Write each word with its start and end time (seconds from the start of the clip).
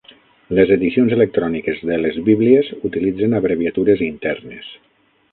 Les 0.59 0.69
edicions 0.75 1.11
electròniques 1.17 1.83
de 1.89 1.99
les 2.05 2.17
Bíblies 2.29 2.71
utilitzen 2.89 3.35
abreviatures 3.41 4.01
internes. 4.07 4.73